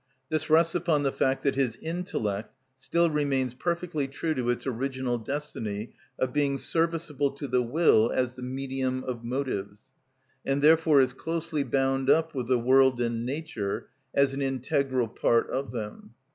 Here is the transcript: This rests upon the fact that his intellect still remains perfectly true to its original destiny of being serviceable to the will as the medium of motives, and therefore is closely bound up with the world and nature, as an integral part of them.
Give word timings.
This 0.29 0.49
rests 0.49 0.73
upon 0.73 1.03
the 1.03 1.11
fact 1.11 1.43
that 1.43 1.53
his 1.53 1.75
intellect 1.75 2.55
still 2.79 3.11
remains 3.11 3.53
perfectly 3.53 4.07
true 4.07 4.33
to 4.33 4.49
its 4.49 4.65
original 4.65 5.19
destiny 5.19 5.93
of 6.17 6.33
being 6.33 6.57
serviceable 6.57 7.29
to 7.33 7.47
the 7.47 7.61
will 7.61 8.09
as 8.11 8.33
the 8.33 8.41
medium 8.41 9.03
of 9.03 9.23
motives, 9.23 9.81
and 10.43 10.63
therefore 10.63 11.01
is 11.01 11.13
closely 11.13 11.61
bound 11.61 12.09
up 12.09 12.33
with 12.33 12.47
the 12.47 12.57
world 12.57 12.99
and 12.99 13.27
nature, 13.27 13.89
as 14.11 14.33
an 14.33 14.41
integral 14.41 15.07
part 15.07 15.51
of 15.51 15.69
them. 15.71 16.15